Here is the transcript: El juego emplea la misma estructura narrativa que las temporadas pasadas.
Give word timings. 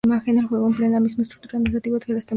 El 0.25 0.47
juego 0.47 0.65
emplea 0.69 0.89
la 0.89 0.99
misma 0.99 1.21
estructura 1.21 1.59
narrativa 1.59 1.99
que 1.99 1.99
las 1.99 1.99
temporadas 1.99 2.25
pasadas. 2.25 2.29